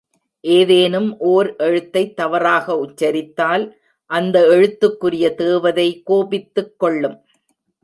ஏதேனும் 0.41 1.19
ஒர் 1.19 1.55
எழுத்தைத் 1.57 2.15
தவறாக 2.15 2.77
உச்சரித்தால் 2.77 3.75
அந்த 4.05 4.41
எழுத்துக்குரிய 4.41 5.33
தேவதை 5.33 6.01
கோபித்துக் 6.03 6.79
கொள்ளும். 6.79 7.25